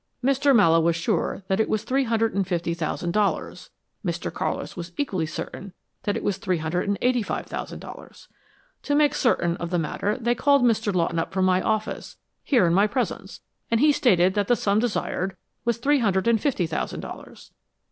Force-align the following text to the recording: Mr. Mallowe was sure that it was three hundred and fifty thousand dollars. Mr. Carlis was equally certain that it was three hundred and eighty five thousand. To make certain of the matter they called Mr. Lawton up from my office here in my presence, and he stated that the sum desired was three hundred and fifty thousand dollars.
Mr. 0.25 0.55
Mallowe 0.55 0.79
was 0.79 0.95
sure 0.95 1.43
that 1.47 1.59
it 1.59 1.69
was 1.69 1.83
three 1.83 2.05
hundred 2.05 2.33
and 2.33 2.47
fifty 2.47 2.73
thousand 2.73 3.11
dollars. 3.11 3.69
Mr. 4.03 4.31
Carlis 4.31 4.75
was 4.75 4.93
equally 4.97 5.27
certain 5.27 5.73
that 6.05 6.17
it 6.17 6.23
was 6.23 6.37
three 6.37 6.57
hundred 6.57 6.87
and 6.87 6.97
eighty 7.03 7.21
five 7.21 7.45
thousand. 7.45 7.85
To 7.85 8.95
make 8.95 9.13
certain 9.13 9.57
of 9.57 9.69
the 9.69 9.77
matter 9.77 10.17
they 10.17 10.33
called 10.33 10.63
Mr. 10.63 10.91
Lawton 10.91 11.19
up 11.19 11.31
from 11.31 11.45
my 11.45 11.61
office 11.61 12.17
here 12.43 12.65
in 12.65 12.73
my 12.73 12.87
presence, 12.87 13.41
and 13.69 13.79
he 13.79 13.91
stated 13.91 14.33
that 14.33 14.47
the 14.47 14.55
sum 14.55 14.79
desired 14.79 15.37
was 15.65 15.77
three 15.77 15.99
hundred 15.99 16.27
and 16.27 16.41
fifty 16.41 16.65
thousand 16.65 17.01
dollars. 17.01 17.51